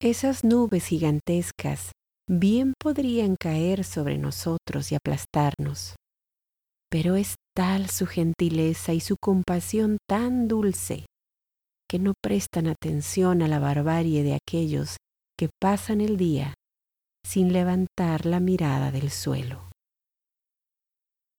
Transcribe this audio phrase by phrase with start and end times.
[0.00, 1.90] Esas nubes gigantescas
[2.30, 5.96] bien podrían caer sobre nosotros y aplastarnos,
[6.88, 11.06] pero es tal su gentileza y su compasión tan dulce
[11.90, 14.98] que no prestan atención a la barbarie de aquellos
[15.36, 16.54] que pasan el día
[17.26, 19.68] sin levantar la mirada del suelo.